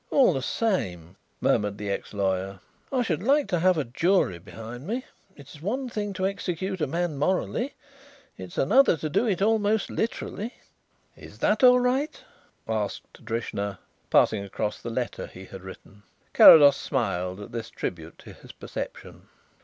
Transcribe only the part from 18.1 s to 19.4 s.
to his perception.